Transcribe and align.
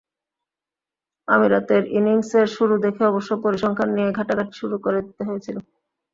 আমিরাতের 1.27 1.83
ইনিংসের 1.97 2.47
শুরু 2.55 2.75
দেখে 2.85 3.03
অবশ্য 3.05 3.31
পরিসংখ্যান 3.43 3.89
নিয়েই 3.93 4.15
ঘাটা 4.17 4.33
ঘটি 4.39 4.53
শুরু 4.61 4.75
করে 4.85 4.99
দিতে 5.05 5.23
হয়েছিল। 5.27 5.57